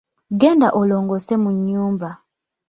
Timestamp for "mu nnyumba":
1.43-2.09